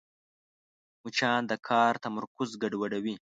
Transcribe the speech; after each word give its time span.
مچان 1.03 1.41
د 1.51 1.53
کار 1.67 1.93
تمرکز 2.05 2.49
ګډوډوي 2.61 3.15